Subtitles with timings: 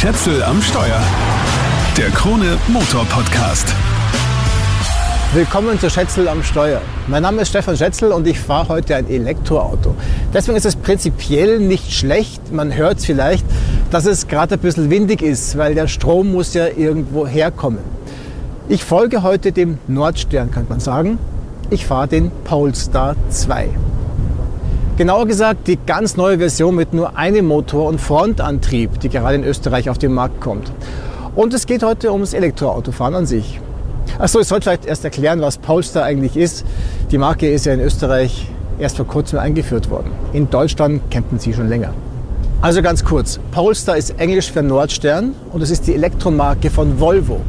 [0.00, 0.98] Schätzel am Steuer.
[1.98, 3.68] Der Krone Motor Podcast.
[5.34, 6.80] Willkommen zu Schätzel am Steuer.
[7.06, 9.94] Mein Name ist Stefan Schätzel und ich fahre heute ein Elektroauto.
[10.32, 13.44] Deswegen ist es prinzipiell nicht schlecht, man hört es vielleicht,
[13.90, 17.80] dass es gerade ein bisschen windig ist, weil der Strom muss ja irgendwo herkommen.
[18.70, 21.18] Ich folge heute dem Nordstern, könnte man sagen.
[21.68, 23.68] Ich fahre den Polestar 2.
[25.00, 29.44] Genauer gesagt die ganz neue Version mit nur einem Motor und Frontantrieb, die gerade in
[29.44, 30.70] Österreich auf den Markt kommt.
[31.34, 33.62] Und es geht heute ums Elektroautofahren an sich.
[34.18, 36.66] Achso, ich sollte vielleicht erst erklären, was Polestar eigentlich ist.
[37.10, 38.46] Die Marke ist ja in Österreich
[38.78, 40.10] erst vor kurzem eingeführt worden.
[40.34, 41.94] In Deutschland kennt man sie schon länger.
[42.60, 47.40] Also ganz kurz, Polestar ist Englisch für Nordstern und es ist die Elektromarke von Volvo.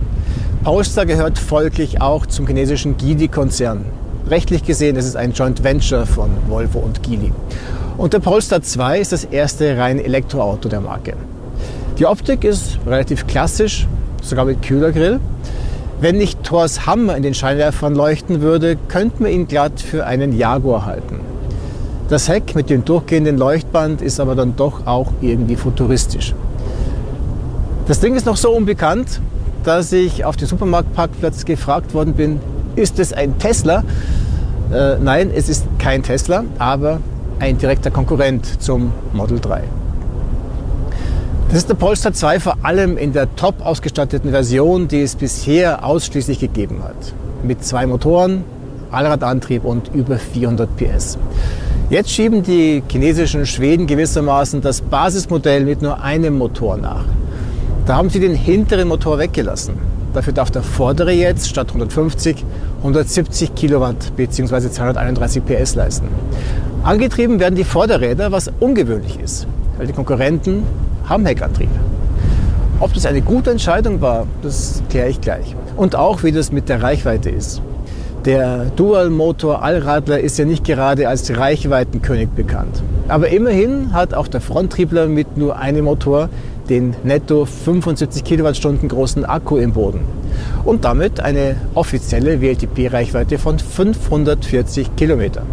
[0.64, 3.84] Polestar gehört folglich auch zum chinesischen Geely-Konzern.
[4.30, 7.34] Rechtlich gesehen ist es ein Joint Venture von Volvo und Geely.
[7.98, 11.16] Und der Polestar 2 ist das erste rein Elektroauto der Marke.
[11.98, 13.88] Die Optik ist relativ klassisch,
[14.22, 15.20] sogar mit Kühlergrill.
[16.00, 20.38] Wenn nicht Thors Hammer in den Scheinwerfern leuchten würde, könnte man ihn glatt für einen
[20.38, 21.20] Jaguar halten.
[22.10, 26.34] Das Heck mit dem durchgehenden Leuchtband ist aber dann doch auch irgendwie futuristisch.
[27.88, 29.20] Das Ding ist noch so unbekannt,
[29.64, 32.40] dass ich auf dem Supermarktparkplatz gefragt worden bin,
[32.76, 33.84] ist es ein Tesla?
[34.72, 37.00] Äh, nein, es ist kein Tesla, aber
[37.40, 39.64] ein direkter Konkurrent zum Model 3.
[41.50, 45.86] Das ist der Polestar 2 vor allem in der top ausgestatteten Version, die es bisher
[45.86, 47.14] ausschließlich gegeben hat.
[47.44, 48.46] Mit zwei Motoren,
[48.92, 51.18] Allradantrieb und über 400 PS.
[51.90, 57.04] Jetzt schieben die chinesischen Schweden gewissermaßen das Basismodell mit nur einem Motor nach.
[57.86, 59.74] Da haben sie den hinteren Motor weggelassen.
[60.14, 62.44] Dafür darf der vordere jetzt statt 150
[62.80, 64.70] 170 Kilowatt bzw.
[64.70, 66.08] 231 PS leisten.
[66.84, 69.46] Angetrieben werden die Vorderräder, was ungewöhnlich ist,
[69.78, 70.64] weil die Konkurrenten
[71.08, 71.70] haben Heckantrieb.
[72.80, 75.56] Ob das eine gute Entscheidung war, das kläre ich gleich.
[75.76, 77.62] Und auch, wie das mit der Reichweite ist.
[78.26, 82.82] Der Dual-Motor-Allradler ist ja nicht gerade als Reichweitenkönig bekannt.
[83.08, 86.30] Aber immerhin hat auch der Fronttriebler mit nur einem Motor
[86.72, 90.06] den netto 75 Kilowattstunden großen Akku im Boden
[90.64, 95.46] und damit eine offizielle WLTP-Reichweite von 540 Kilometern.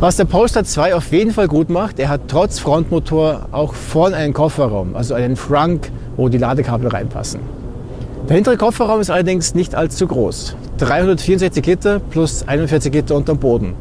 [0.00, 4.12] Was der Polestar 2 auf jeden Fall gut macht, er hat trotz Frontmotor auch vorn
[4.12, 7.40] einen Kofferraum, also einen Frunk, wo die Ladekabel reinpassen.
[8.28, 10.56] Der hintere Kofferraum ist allerdings nicht allzu groß.
[10.76, 13.74] 364 Liter plus 41 Liter unterm Boden.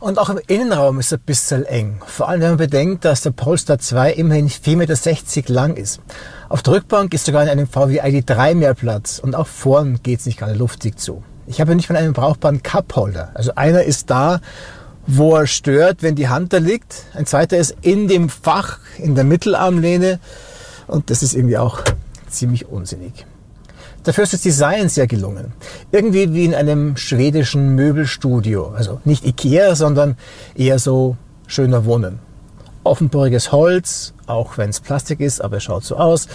[0.00, 2.00] Und auch im Innenraum ist es ein bisschen eng.
[2.06, 6.00] Vor allem, wenn man bedenkt, dass der Polestar 2 immerhin 4,60 Meter lang ist.
[6.48, 10.20] Auf der Rückbank ist sogar in einem VW ID3 mehr Platz und auch vorn geht
[10.20, 11.22] es nicht gerade luftig zu.
[11.46, 13.30] Ich habe nicht mal einen brauchbaren Cupholder.
[13.34, 14.40] Also einer ist da,
[15.06, 17.04] wo er stört, wenn die Hand da liegt.
[17.12, 20.18] Ein zweiter ist in dem Fach, in der Mittelarmlehne.
[20.86, 21.82] Und das ist irgendwie auch
[22.26, 23.26] ziemlich unsinnig.
[24.04, 25.52] Dafür ist das Design sehr gelungen.
[25.92, 28.72] Irgendwie wie in einem schwedischen Möbelstudio.
[28.74, 30.16] Also nicht Ikea, sondern
[30.54, 31.16] eher so
[31.46, 32.18] schöner Wohnen.
[32.82, 36.28] Offenporiges Holz, auch wenn es Plastik ist, aber es schaut so aus.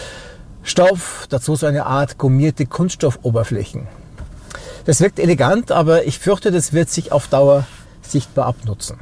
[0.61, 3.87] Stoff, dazu so eine Art gummierte Kunststoffoberflächen.
[4.85, 7.65] Das wirkt elegant, aber ich fürchte, das wird sich auf Dauer
[8.03, 8.99] sichtbar abnutzen.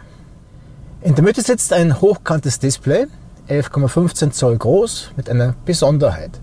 [1.01, 3.07] In der Mitte sitzt ein hochkantes Display,
[3.49, 6.39] 11,15 Zoll groß, mit einer Besonderheit.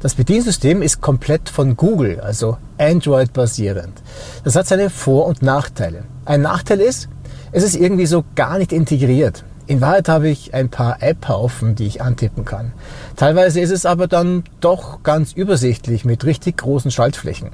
[0.00, 4.00] Das Bediensystem ist komplett von Google, also Android basierend.
[4.44, 6.04] Das hat seine Vor- und Nachteile.
[6.24, 7.08] Ein Nachteil ist,
[7.50, 9.42] es ist irgendwie so gar nicht integriert.
[9.66, 12.72] In Wahrheit habe ich ein paar App-Haufen, die ich antippen kann.
[13.16, 17.50] Teilweise ist es aber dann doch ganz übersichtlich mit richtig großen Schaltflächen.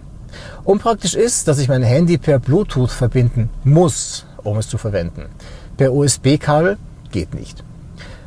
[0.65, 5.31] Unpraktisch ist, dass ich mein Handy per Bluetooth verbinden muss, um es zu verwenden.
[5.79, 6.77] Per USB-Kabel
[7.11, 7.65] geht nicht.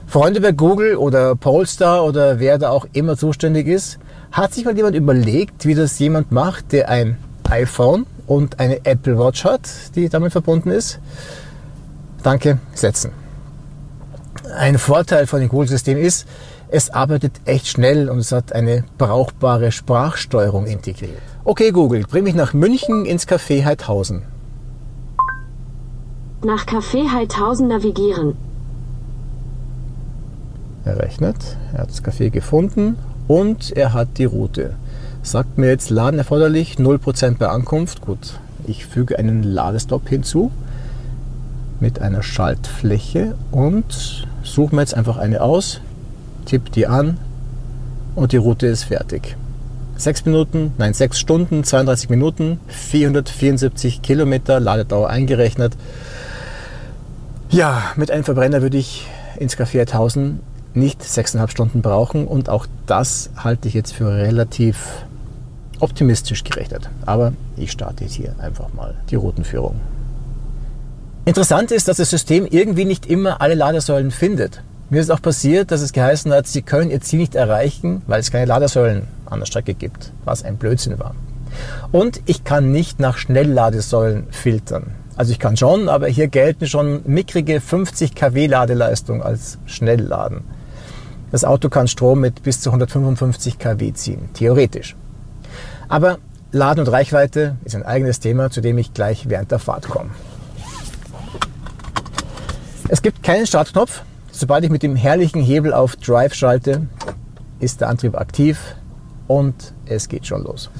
[0.08, 4.00] Freunde bei Google oder Polestar oder wer da auch immer zuständig ist,
[4.32, 7.18] hat sich mal jemand überlegt, wie das jemand macht, der ein
[7.50, 9.62] iPhone und eine Apple Watch hat,
[9.96, 11.00] die damit verbunden ist?
[12.24, 13.12] Danke, setzen.
[14.56, 16.28] Ein Vorteil von dem Google-System ist,
[16.70, 21.22] es arbeitet echt schnell und es hat eine brauchbare Sprachsteuerung integriert.
[21.46, 24.24] Okay Google, bring mich nach München ins Café Heidhausen.
[26.44, 28.36] Nach Café Heidhausen navigieren.
[30.84, 31.38] Er rechnet,
[31.74, 32.98] er hat das Café gefunden
[33.28, 34.74] und er hat die Route.
[35.24, 38.02] Sagt mir jetzt Laden erforderlich, 0% bei Ankunft.
[38.02, 40.52] Gut, ich füge einen Ladestopp hinzu
[41.80, 45.82] mit einer Schaltfläche und suche mir jetzt einfach eine aus,
[46.46, 47.18] tippe die an
[48.16, 49.36] und die Route ist fertig.
[49.98, 55.74] 6 Minuten, nein 6 Stunden, 32 Minuten, 474 Kilometer Ladedauer eingerechnet.
[57.50, 59.08] Ja, mit einem Verbrenner würde ich
[59.40, 60.40] ins Café 1000
[60.78, 65.06] nicht sechseinhalb Stunden brauchen und auch das halte ich jetzt für relativ
[65.80, 66.90] optimistisch gerechnet.
[67.06, 69.80] Aber ich starte jetzt hier einfach mal die Routenführung.
[71.26, 74.64] Interessant ist, dass das System irgendwie nicht immer alle Ladesäulen findet.
[74.90, 78.22] Mir ist auch passiert, dass es geheißen hat, Sie können Ihr Ziel nicht erreichen, weil
[78.22, 81.14] es keine Ladesäulen an der Strecke gibt, was ein Blödsinn war.
[81.92, 84.92] Und ich kann nicht nach Schnellladesäulen filtern.
[85.18, 90.42] Also ich kann schon, aber hier gelten schon mickrige 50 kW Ladeleistung als Schnellladen.
[91.38, 94.96] Das Auto kann Strom mit bis zu 155 kW ziehen, theoretisch.
[95.88, 96.18] Aber
[96.52, 100.10] Laden und Reichweite ist ein eigenes Thema, zu dem ich gleich während der Fahrt komme.
[102.88, 104.02] Es gibt keinen Startknopf.
[104.32, 106.88] Sobald ich mit dem herrlichen Hebel auf Drive schalte,
[107.60, 108.76] ist der Antrieb aktiv
[109.28, 110.72] und es geht schon los.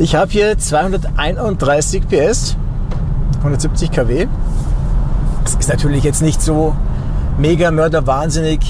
[0.00, 2.56] Ich habe hier 231 PS,
[3.40, 4.28] 170 kW.
[5.44, 6.74] Das ist natürlich jetzt nicht so
[7.36, 8.60] mega mörderwahnsinnig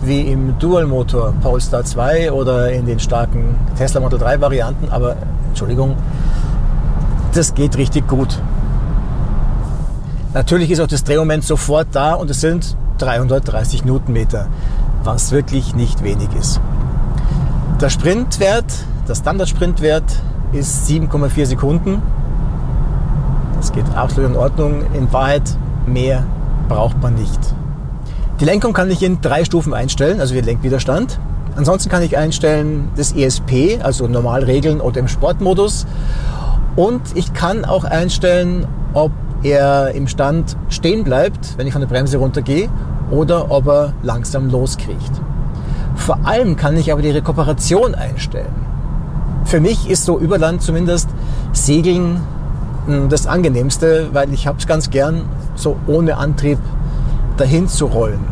[0.00, 5.16] wie im Dual-Motor Polestar 2 oder in den starken Tesla Model 3 Varianten, aber
[5.50, 5.94] Entschuldigung,
[7.34, 8.40] das geht richtig gut.
[10.32, 14.46] Natürlich ist auch das Drehmoment sofort da und es sind 330 Newtonmeter,
[15.04, 16.62] was wirklich nicht wenig ist.
[17.78, 18.72] Der Sprintwert,
[19.06, 20.04] der Standard-Sprintwert
[20.52, 22.02] ist 7,4 Sekunden.
[23.56, 24.82] Das geht absolut in Ordnung.
[24.94, 25.56] In Wahrheit
[25.86, 26.24] mehr
[26.68, 27.40] braucht man nicht.
[28.40, 31.18] Die Lenkung kann ich in drei Stufen einstellen, also den Lenkwiderstand.
[31.54, 35.86] Ansonsten kann ich einstellen das ESP, also normal regeln oder im Sportmodus.
[36.76, 39.12] Und ich kann auch einstellen, ob
[39.42, 42.68] er im Stand stehen bleibt, wenn ich von der Bremse runtergehe,
[43.10, 45.12] oder ob er langsam loskriecht.
[45.94, 48.71] Vor allem kann ich aber die Rekuperation einstellen
[49.44, 51.08] für mich ist so Überland zumindest
[51.52, 52.20] Segeln
[52.86, 55.22] hm, das angenehmste, weil ich habe es ganz gern
[55.54, 56.58] so ohne Antrieb
[57.36, 58.24] dahin zu rollen.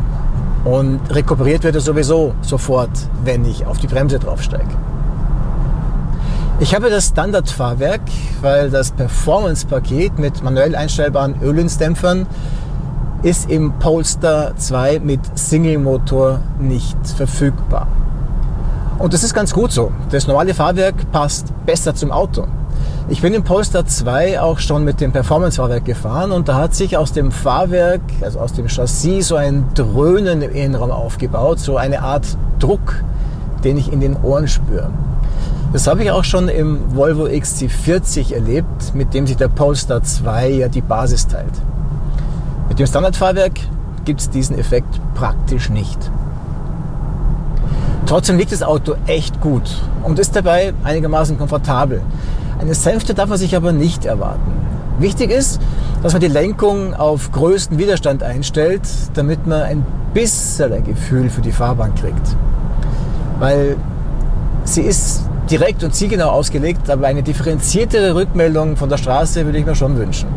[0.63, 2.91] Und rekuperiert wird er sowieso sofort,
[3.23, 4.69] wenn ich auf die Bremse draufsteige.
[6.59, 8.01] Ich habe das Standardfahrwerk,
[8.41, 12.27] weil das Performance-Paket mit manuell einstellbaren Ölinsdämpfern
[13.23, 17.87] ist im Polestar 2 mit Single-Motor nicht verfügbar.
[19.01, 19.91] Und das ist ganz gut so.
[20.11, 22.45] Das normale Fahrwerk passt besser zum Auto.
[23.09, 26.95] Ich bin im Polestar 2 auch schon mit dem Performance-Fahrwerk gefahren und da hat sich
[26.97, 32.03] aus dem Fahrwerk, also aus dem Chassis, so ein Dröhnen im Innenraum aufgebaut, so eine
[32.03, 33.03] Art Druck,
[33.63, 34.91] den ich in den Ohren spüre.
[35.73, 40.49] Das habe ich auch schon im Volvo XC40 erlebt, mit dem sich der Polestar 2
[40.49, 41.53] ja die Basis teilt.
[42.69, 43.53] Mit dem Standardfahrwerk
[44.05, 45.97] gibt es diesen Effekt praktisch nicht.
[48.11, 49.71] Trotzdem liegt das Auto echt gut
[50.03, 52.01] und ist dabei einigermaßen komfortabel.
[52.59, 54.51] Eine Sänfte darf man sich aber nicht erwarten.
[54.99, 55.61] Wichtig ist,
[56.03, 58.81] dass man die Lenkung auf größten Widerstand einstellt,
[59.13, 62.35] damit man ein bisschen ein Gefühl für die Fahrbahn kriegt.
[63.39, 63.77] Weil
[64.65, 69.65] sie ist direkt und zielgenau ausgelegt, aber eine differenziertere Rückmeldung von der Straße würde ich
[69.65, 70.27] mir schon wünschen.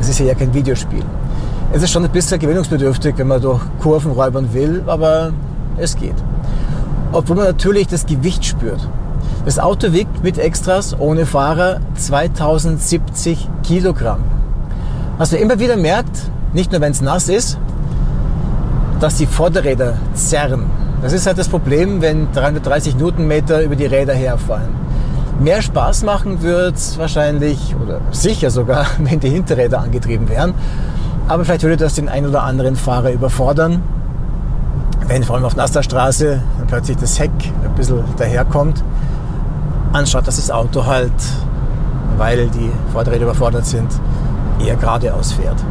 [0.00, 1.04] Es ist ja kein Videospiel.
[1.72, 5.32] Es ist schon ein bisschen gewöhnungsbedürftig, wenn man durch Kurven räubern will, aber
[5.76, 6.16] es geht.
[7.12, 8.88] Obwohl man natürlich das Gewicht spürt.
[9.44, 14.20] Das Auto wiegt mit Extras ohne Fahrer 2070 Kilogramm.
[15.18, 17.58] Was man immer wieder merkt, nicht nur wenn es nass ist,
[19.00, 20.64] dass die Vorderräder zerren.
[21.02, 24.74] Das ist halt das Problem, wenn 330 Newtonmeter über die Räder herfallen.
[25.40, 30.54] Mehr Spaß machen wird es wahrscheinlich oder sicher sogar, wenn die Hinterräder angetrieben wären.
[31.28, 33.82] Aber vielleicht würde das den einen oder anderen Fahrer überfordern
[35.06, 37.30] wenn vor allem auf nasser Straße plötzlich das Heck
[37.64, 38.82] ein bisschen daherkommt,
[39.92, 41.12] anstatt dass das Auto halt,
[42.16, 43.88] weil die Vorderräder überfordert sind,
[44.64, 45.62] eher geradeaus fährt.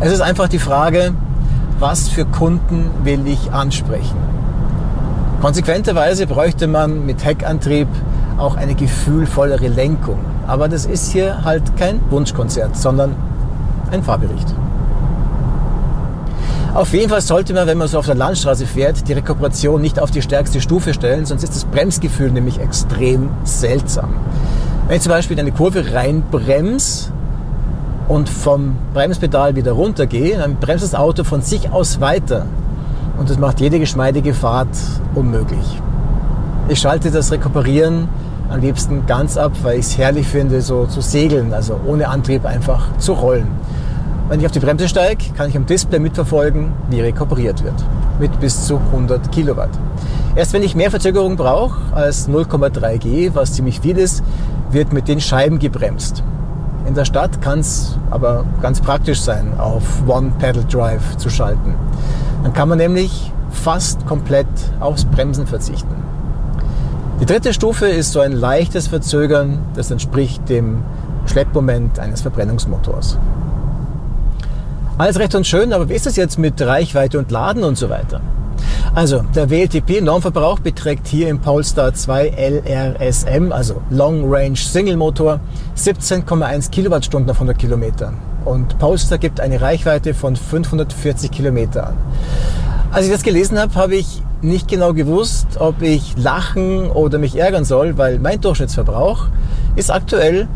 [0.00, 1.12] Es ist einfach die Frage,
[1.78, 4.16] was für Kunden will ich ansprechen.
[5.40, 7.88] Konsequenterweise bräuchte man mit Heckantrieb
[8.36, 10.18] auch eine gefühlvollere Lenkung.
[10.46, 13.14] Aber das ist hier halt kein Wunschkonzert, sondern
[13.90, 14.54] ein Fahrbericht.
[16.72, 19.98] Auf jeden Fall sollte man, wenn man so auf der Landstraße fährt, die Rekuperation nicht
[19.98, 24.10] auf die stärkste Stufe stellen, sonst ist das Bremsgefühl nämlich extrem seltsam.
[24.86, 27.10] Wenn ich zum Beispiel in eine Kurve reinbremse
[28.06, 32.46] und vom Bremspedal wieder runtergehe, dann bremst das Auto von sich aus weiter.
[33.18, 34.68] Und das macht jede geschmeidige Fahrt
[35.16, 35.82] unmöglich.
[36.68, 38.08] Ich schalte das Rekuperieren
[38.48, 42.44] am liebsten ganz ab, weil ich es herrlich finde, so zu segeln, also ohne Antrieb
[42.44, 43.48] einfach zu rollen.
[44.30, 47.74] Wenn ich auf die Bremse steige, kann ich am Display mitverfolgen, wie rekuperiert wird.
[48.20, 49.70] Mit bis zu 100 Kilowatt.
[50.36, 54.22] Erst wenn ich mehr Verzögerung brauche als 0,3 G, was ziemlich viel ist,
[54.70, 56.22] wird mit den Scheiben gebremst.
[56.86, 61.74] In der Stadt kann es aber ganz praktisch sein, auf One-Pedal-Drive zu schalten.
[62.44, 64.46] Dann kann man nämlich fast komplett
[64.78, 65.96] aufs Bremsen verzichten.
[67.20, 70.84] Die dritte Stufe ist so ein leichtes Verzögern, das entspricht dem
[71.26, 73.18] Schleppmoment eines Verbrennungsmotors.
[75.00, 77.88] Alles recht und schön, aber wie ist es jetzt mit Reichweite und Laden und so
[77.88, 78.20] weiter?
[78.94, 85.40] Also, der WLTP-Normverbrauch beträgt hier im Polestar 2 LRSM, also Long Range Single Motor,
[85.74, 88.12] 17,1 Kilowattstunden auf 100 Kilometer.
[88.44, 91.96] Und Polestar gibt eine Reichweite von 540 Kilometer an.
[92.92, 97.38] Als ich das gelesen habe, habe ich nicht genau gewusst, ob ich lachen oder mich
[97.38, 99.28] ärgern soll, weil mein Durchschnittsverbrauch
[99.76, 100.46] ist aktuell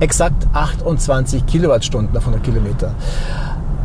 [0.00, 2.94] exakt 28 Kilowattstunden auf 100 Kilometer.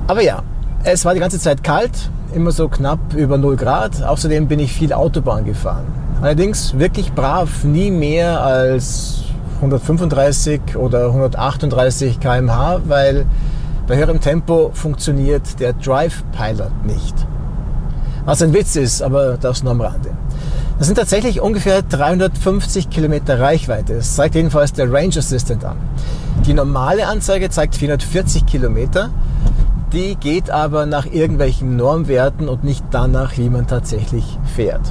[0.07, 0.41] Aber ja,
[0.83, 4.03] es war die ganze Zeit kalt, immer so knapp über 0 Grad.
[4.03, 5.85] Außerdem bin ich viel Autobahn gefahren.
[6.21, 9.23] Allerdings wirklich brav, nie mehr als
[9.57, 13.25] 135 oder 138 km/h, weil
[13.87, 17.15] bei höherem Tempo funktioniert der Drive Pilot nicht.
[18.25, 20.11] Was ein Witz ist, aber das nur am Rande.
[20.81, 23.97] Das sind tatsächlich ungefähr 350 Kilometer Reichweite.
[23.97, 25.77] Das zeigt jedenfalls der Range Assistant an.
[26.47, 29.11] Die normale Anzeige zeigt 440 Kilometer.
[29.93, 34.81] Die geht aber nach irgendwelchen Normwerten und nicht danach, wie man tatsächlich fährt.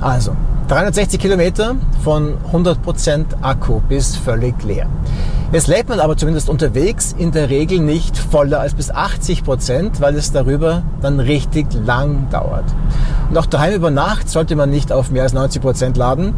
[0.00, 0.34] Also,
[0.66, 4.88] 360 Kilometer von 100% Akku bis völlig leer.
[5.52, 10.16] Jetzt lädt man aber zumindest unterwegs in der Regel nicht voller als bis 80%, weil
[10.16, 12.64] es darüber dann richtig lang dauert.
[13.28, 16.32] Und auch daheim über Nacht sollte man nicht auf mehr als 90% laden,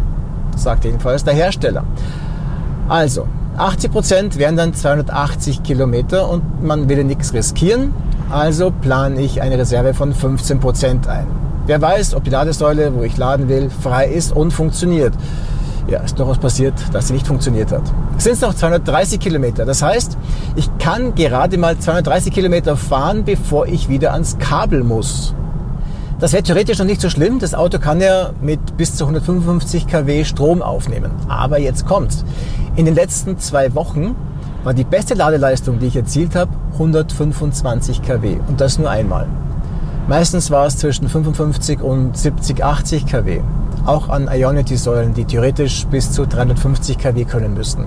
[0.56, 1.84] sagt jedenfalls der Hersteller.
[2.88, 7.94] Also, 80% wären dann 280 Kilometer und man will nichts riskieren,
[8.30, 11.28] also plane ich eine Reserve von 15% ein.
[11.66, 15.14] Wer weiß, ob die Ladesäule, wo ich laden will, frei ist und funktioniert.
[15.86, 17.82] Ja, ist durchaus passiert, dass sie nicht funktioniert hat.
[18.16, 19.66] Es sind noch 230 Kilometer.
[19.66, 20.16] Das heißt,
[20.56, 25.34] ich kann gerade mal 230 Kilometer fahren, bevor ich wieder ans Kabel muss.
[26.20, 27.38] Das wäre theoretisch noch nicht so schlimm.
[27.38, 31.10] Das Auto kann ja mit bis zu 155 kW Strom aufnehmen.
[31.28, 32.24] Aber jetzt kommt's.
[32.76, 34.16] In den letzten zwei Wochen
[34.62, 38.38] war die beste Ladeleistung, die ich erzielt habe, 125 kW.
[38.48, 39.26] Und das nur einmal.
[40.06, 43.40] Meistens war es zwischen 55 und 70, 80 kW.
[43.86, 47.86] Auch an Ionity-Säulen, die theoretisch bis zu 350 kW können müssten.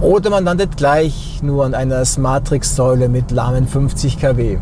[0.00, 4.58] Oder man landet gleich nur an einer Smartrix-Säule mit lahmen 50 kW.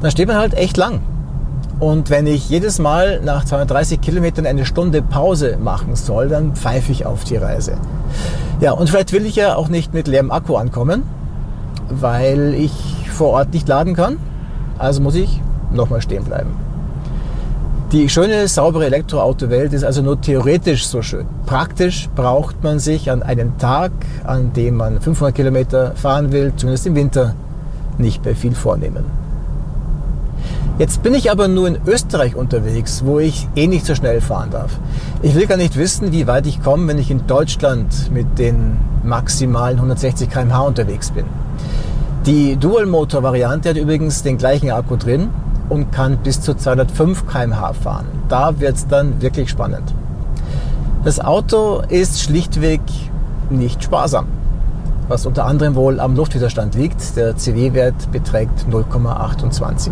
[0.00, 1.00] Dann steht man halt echt lang.
[1.78, 6.90] Und wenn ich jedes Mal nach 230 Kilometern eine Stunde Pause machen soll, dann pfeife
[6.90, 7.74] ich auf die Reise.
[8.60, 11.04] Ja, und vielleicht will ich ja auch nicht mit leerem Akku ankommen,
[11.88, 12.72] weil ich
[13.12, 14.18] vor Ort nicht laden kann.
[14.78, 15.40] Also muss ich
[15.74, 16.50] nochmal stehen bleiben.
[17.92, 21.26] Die schöne, saubere Elektroautowelt ist also nur theoretisch so schön.
[21.46, 23.92] Praktisch braucht man sich an einem Tag,
[24.24, 27.34] an dem man 500 Kilometer fahren will, zumindest im Winter,
[27.98, 29.04] nicht mehr viel vornehmen.
[30.76, 34.50] Jetzt bin ich aber nur in Österreich unterwegs, wo ich eh nicht so schnell fahren
[34.50, 34.72] darf.
[35.22, 38.76] Ich will gar nicht wissen, wie weit ich komme, wenn ich in Deutschland mit den
[39.04, 41.26] maximalen 160 km/h unterwegs bin.
[42.26, 45.28] Die Dual-Motor-Variante hat übrigens den gleichen Akku drin,
[45.68, 48.06] und kann bis zu 205 km/h fahren.
[48.28, 49.94] Da wird es dann wirklich spannend.
[51.04, 52.80] Das Auto ist schlichtweg
[53.50, 54.26] nicht sparsam,
[55.08, 57.16] was unter anderem wohl am Luftwiderstand liegt.
[57.16, 59.90] Der CW-Wert beträgt 0,28.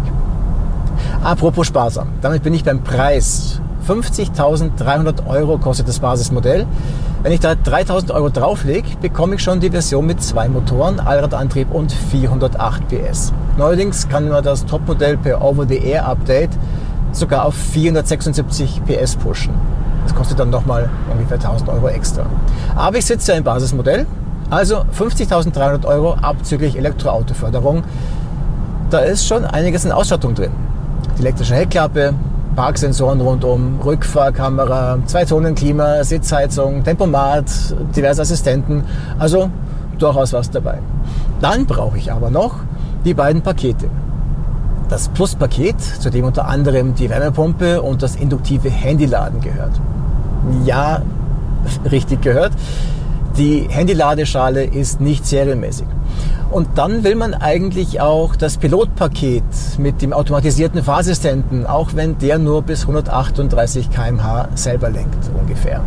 [1.23, 3.61] Apropos sparsam, damit bin ich beim Preis.
[3.87, 6.67] 50.300 Euro kostet das Basismodell.
[7.23, 11.73] Wenn ich da 3000 Euro drauflege, bekomme ich schon die Version mit zwei Motoren, Allradantrieb
[11.73, 13.33] und 408 PS.
[13.57, 16.51] Neuerdings kann man das Topmodell per Over-the-Air-Update
[17.13, 19.53] sogar auf 476 PS pushen.
[20.05, 22.25] Das kostet dann nochmal ungefähr 1000 Euro extra.
[22.75, 24.07] Aber ich sitze ja im Basismodell,
[24.51, 27.85] also 50.300 Euro abzüglich Elektroautoförderung.
[28.91, 30.51] Da ist schon einiges in Ausstattung drin.
[31.19, 32.15] Die elektrische Heckklappe,
[32.57, 37.45] Parksensoren rundum, Rückfahrkamera, Zwei-Zonen-Klima, Sitzheizung, Tempomat,
[37.95, 38.85] diverse Assistenten.
[39.19, 39.51] Also
[39.99, 40.79] durchaus was dabei.
[41.41, 42.57] Dann brauche ich aber noch
[43.05, 43.89] die beiden Pakete.
[44.89, 49.81] Das Plus-Paket, zu dem unter anderem die Wärmepumpe und das induktive Handyladen gehört.
[50.65, 51.03] Ja,
[51.91, 52.53] richtig gehört.
[53.37, 55.87] Die Handyladeschale ist nicht serienmäßig.
[56.51, 59.43] Und dann will man eigentlich auch das Pilotpaket
[59.79, 65.81] mit dem automatisierten Fahrassistenten, auch wenn der nur bis 138 km/h selber lenkt ungefähr.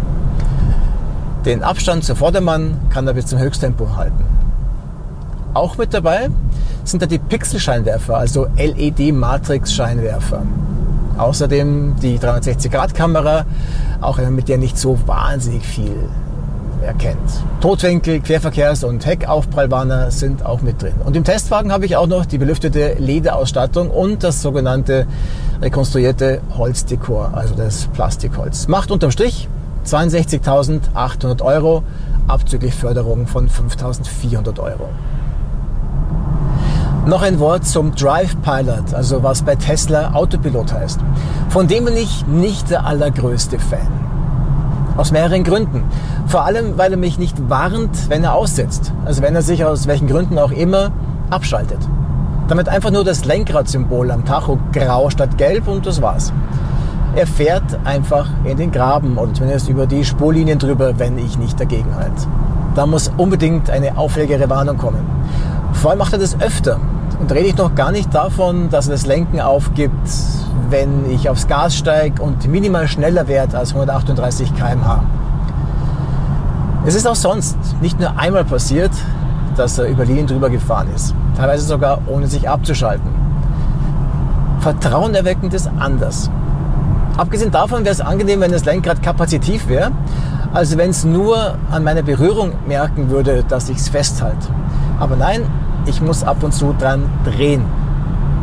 [1.46, 4.24] Den Abstand zur Vordermann kann er bis zum Höchsttempo halten.
[5.56, 6.30] Auch mit dabei
[6.84, 10.42] sind da die Pixelscheinwerfer, also LED-Matrix-Scheinwerfer.
[11.18, 13.46] Außerdem die 360-Grad-Kamera,
[14.02, 16.10] auch mit der nicht so wahnsinnig viel
[16.86, 17.18] erkennt.
[17.62, 20.96] Totwinkel, Querverkehrs- und Heckaufprallwarner sind auch mit drin.
[21.06, 25.08] Und im Testwagen habe ich auch noch die belüftete Lederausstattung und das sogenannte
[25.62, 28.68] rekonstruierte Holzdekor, also das Plastikholz.
[28.68, 29.48] Macht unterm Strich
[29.86, 31.84] 62.800 Euro,
[32.28, 34.90] abzüglich Förderung von 5.400 Euro.
[37.06, 41.00] Noch ein Wort zum Drive Pilot, also was bei Tesla Autopilot heißt.
[41.50, 43.88] Von dem bin ich nicht der allergrößte Fan.
[44.98, 45.84] Aus mehreren Gründen.
[46.26, 48.92] Vor allem, weil er mich nicht warnt, wenn er aussetzt.
[49.06, 50.94] Also wenn er sich aus welchen Gründen auch immer
[51.30, 51.78] abschaltet.
[52.48, 56.34] Damit einfach nur das Lenkradsymbol am Tacho grau statt gelb und das war's.
[57.16, 61.60] Er fährt einfach in den Graben oder zumindest über die Spurlinien drüber, wenn ich nicht
[61.60, 62.26] dagegen halte.
[62.74, 65.06] Da muss unbedingt eine auffälligere Warnung kommen.
[65.74, 66.80] Vor allem macht er das öfter.
[67.26, 70.08] Und rede ich noch gar nicht davon, dass das Lenken aufgibt,
[70.70, 75.04] wenn ich aufs Gas steige und minimal schneller werde als 138 km/h.
[76.86, 78.92] Es ist auch sonst nicht nur einmal passiert,
[79.58, 81.16] dass er über Linien drüber gefahren ist.
[81.36, 83.10] Teilweise sogar ohne sich abzuschalten.
[84.60, 86.30] Vertrauen erweckend ist anders.
[87.18, 89.92] Abgesehen davon wäre es angenehm, wenn das Lenkrad kapazitiv wäre.
[90.54, 94.48] Also wenn es nur an meiner Berührung merken würde, dass ich es festhalte.
[95.00, 95.42] Aber nein,
[95.88, 97.64] ich muss ab und zu dran drehen,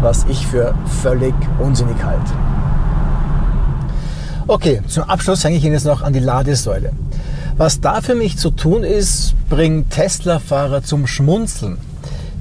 [0.01, 2.33] was ich für völlig unsinnig halte.
[4.47, 6.93] Okay, zum Abschluss hänge ich Ihnen jetzt noch an die Ladesäule.
[7.57, 11.79] Was da für mich zu tun ist, bringt Tesla-Fahrer zum Schmunzeln.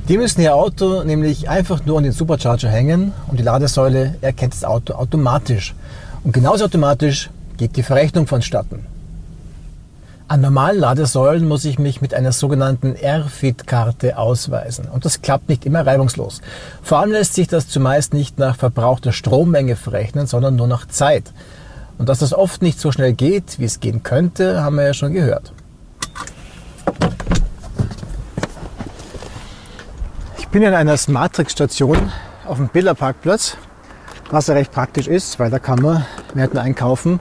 [0.08, 4.54] Die müssen ihr Auto nämlich einfach nur an den Supercharger hängen und die Ladesäule erkennt
[4.54, 5.76] das Auto automatisch.
[6.24, 8.86] Und genauso automatisch geht die Verrechnung vonstatten.
[10.32, 14.86] An normalen Ladesäulen muss ich mich mit einer sogenannten RFID-Karte ausweisen.
[14.86, 16.40] Und das klappt nicht immer reibungslos.
[16.82, 21.34] Vor allem lässt sich das zumeist nicht nach verbrauchter Strommenge verrechnen, sondern nur nach Zeit.
[21.98, 24.94] Und dass das oft nicht so schnell geht, wie es gehen könnte, haben wir ja
[24.94, 25.52] schon gehört.
[30.38, 32.10] Ich bin in einer Smartrix-Station
[32.48, 33.58] auf dem Bilderparkplatz
[34.30, 37.20] was ja recht praktisch ist, weil da kann man dem Einkaufen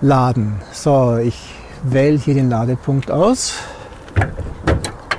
[0.00, 0.62] laden.
[0.72, 3.54] So, ich wähle hier den Ladepunkt aus.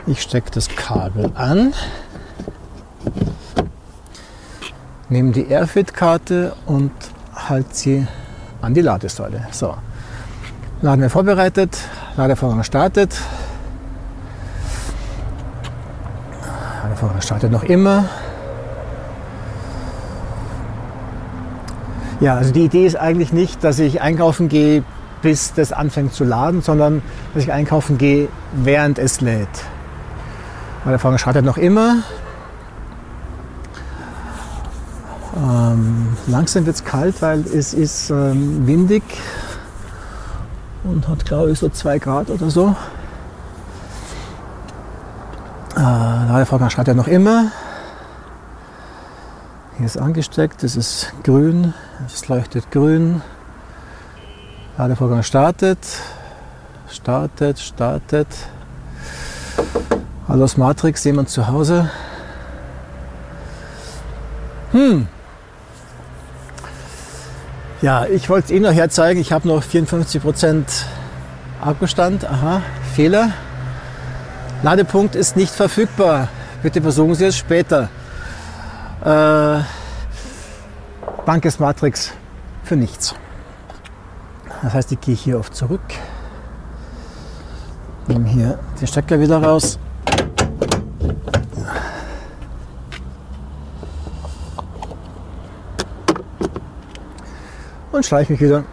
[0.06, 1.74] Ich stecke das Kabel an,
[5.10, 6.92] nehme die Airfit-Karte und
[7.36, 8.08] halte sie
[8.62, 9.48] an die Ladesäule.
[9.52, 9.76] So,
[10.80, 11.76] Laden wir vorbereitet,
[12.18, 13.20] Ladevorgang startet.
[16.84, 18.06] Ladevorgang startet noch immer.
[22.20, 24.84] Ja, also die Idee ist eigentlich nicht, dass ich einkaufen gehe,
[25.28, 27.02] bis das anfängt zu laden, sondern
[27.34, 29.50] dass ich einkaufen gehe, während es lädt.
[30.86, 31.98] Der Fahrer startet noch immer.
[35.36, 39.04] Ähm, langsam wird es kalt, weil es ist ähm, windig
[40.86, 42.74] und hat glaube ich so 2 Grad oder so.
[45.76, 47.52] Äh, Ladevorgang startet noch immer.
[49.76, 51.74] Hier ist angesteckt, das ist grün,
[52.06, 53.22] es leuchtet grün.
[54.78, 55.80] Ladevorgang startet,
[56.88, 58.28] startet, startet.
[60.28, 61.90] Hallo Matrix, jemand zu Hause?
[64.74, 65.08] Hm.
[67.82, 69.20] Ja, ich wollte es Ihnen noch herzeigen.
[69.20, 70.64] Ich habe noch 54%
[71.60, 72.26] Akkustand.
[72.26, 72.62] Aha,
[72.94, 73.32] Fehler.
[74.62, 76.28] Ladepunkt ist nicht verfügbar.
[76.62, 77.90] Bitte versuchen Sie es später.
[79.04, 79.60] Äh,
[81.26, 82.14] Bankes Matrix
[82.64, 83.16] für nichts.
[84.62, 85.82] Das heißt, ich gehe hier auf zurück,
[88.08, 89.78] nehme hier den Stecker wieder raus.
[97.92, 98.64] Und schleiche mich wieder.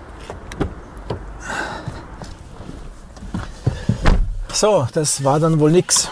[4.52, 6.08] So, das war dann wohl nichts.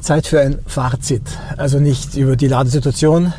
[0.00, 1.22] Zeit für ein Fazit.
[1.56, 3.32] Also nicht über die Ladesituation,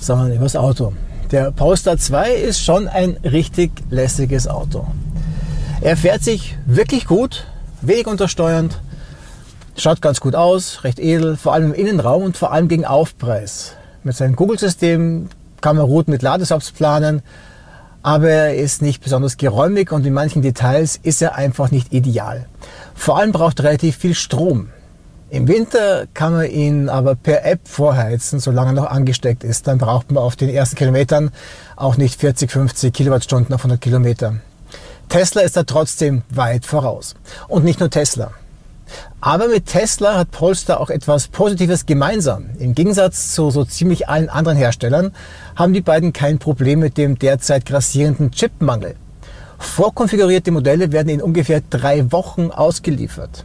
[0.00, 0.92] sondern über das Auto.
[1.34, 4.86] Der Polestar 2 ist schon ein richtig lässiges Auto.
[5.80, 7.48] Er fährt sich wirklich gut,
[7.80, 8.80] wenig untersteuernd,
[9.76, 13.72] schaut ganz gut aus, recht edel, vor allem im Innenraum und vor allem gegen Aufpreis.
[14.04, 15.28] Mit seinem Google-System
[15.60, 17.20] kann man gut mit Ladestops planen,
[18.04, 22.46] aber er ist nicht besonders geräumig und in manchen Details ist er einfach nicht ideal.
[22.94, 24.68] Vor allem braucht er relativ viel Strom.
[25.34, 29.66] Im Winter kann man ihn aber per App vorheizen, solange er noch angesteckt ist.
[29.66, 31.32] Dann braucht man auf den ersten Kilometern
[31.74, 34.36] auch nicht 40, 50 Kilowattstunden auf 100 Kilometer.
[35.08, 37.16] Tesla ist da trotzdem weit voraus.
[37.48, 38.30] Und nicht nur Tesla.
[39.20, 42.50] Aber mit Tesla hat Polestar auch etwas Positives gemeinsam.
[42.60, 45.10] Im Gegensatz zu so ziemlich allen anderen Herstellern
[45.56, 48.94] haben die beiden kein Problem mit dem derzeit grassierenden Chipmangel.
[49.58, 53.44] Vorkonfigurierte Modelle werden in ungefähr drei Wochen ausgeliefert.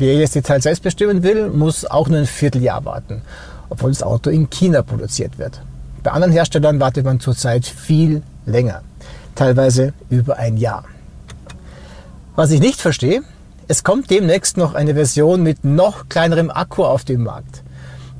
[0.00, 3.20] Wer jedes Detail selbst bestimmen will, muss auch nur ein Vierteljahr warten,
[3.68, 5.60] obwohl das Auto in China produziert wird.
[6.02, 8.80] Bei anderen Herstellern wartet man zurzeit viel länger,
[9.34, 10.84] teilweise über ein Jahr.
[12.34, 13.20] Was ich nicht verstehe,
[13.68, 17.62] es kommt demnächst noch eine Version mit noch kleinerem Akku auf den Markt.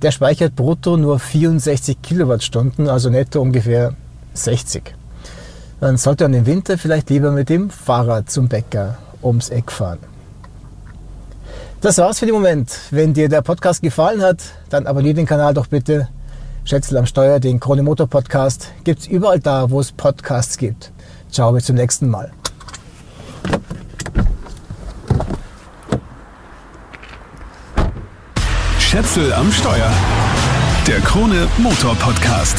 [0.03, 3.95] Der speichert brutto nur 64 Kilowattstunden, also netto ungefähr
[4.35, 4.95] 60.
[5.81, 10.10] Dann sollte man im Winter vielleicht lieber mit dem Fahrrad zum Bäcker ums Eck fahren.
[11.81, 12.71] Das war's für den Moment.
[12.91, 16.09] Wenn dir der Podcast gefallen hat, dann abonniere den Kanal doch bitte.
[16.65, 20.93] Schätzel am Steuer, den Krone Motor Podcast gibt's überall da, wo es Podcasts gibt.
[21.31, 22.31] Ciao, bis zum nächsten Mal.
[28.79, 29.91] Schätzel am Steuer.
[30.87, 32.59] Der Krone Motor Podcast.